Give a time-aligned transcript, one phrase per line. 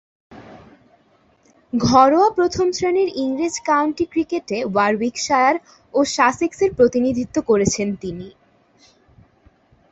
[1.73, 5.55] ঘরোয়া প্রথম-শ্রেণীর ইংরেজ কাউন্টি ক্রিকেটে ওয়ারউইকশায়ার
[5.93, 8.27] ও সাসেক্সের প্রতিনিধিত্ব করেছেন তিনি।